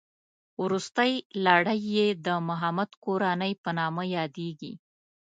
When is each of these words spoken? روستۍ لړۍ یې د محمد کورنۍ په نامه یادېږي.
روستۍ 0.71 1.13
لړۍ 1.45 1.81
یې 1.95 2.07
د 2.25 2.27
محمد 2.47 2.89
کورنۍ 3.03 3.53
په 3.63 3.69
نامه 3.79 4.03
یادېږي. 4.17 4.73